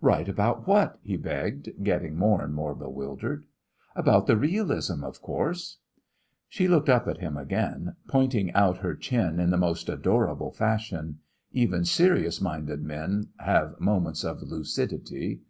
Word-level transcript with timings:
"Right 0.00 0.28
about 0.28 0.66
what?" 0.66 0.98
he 1.04 1.16
begged, 1.16 1.70
getting 1.84 2.16
more 2.16 2.42
and 2.42 2.52
more 2.52 2.74
bewildered. 2.74 3.44
"About 3.94 4.26
the 4.26 4.36
realism, 4.36 5.04
of 5.04 5.22
course." 5.22 5.78
She 6.48 6.66
looked 6.66 6.88
up 6.88 7.06
at 7.06 7.18
him 7.18 7.36
again, 7.36 7.94
pointing 8.08 8.52
out 8.52 8.78
her 8.78 8.96
chin 8.96 9.38
in 9.38 9.50
the 9.50 9.56
most 9.56 9.88
adorable 9.88 10.50
fashion. 10.50 11.20
Even 11.52 11.84
serious 11.84 12.40
minded 12.40 12.82
men 12.82 13.28
have 13.38 13.78
moments 13.78 14.24
of 14.24 14.42
lucidity. 14.42 15.42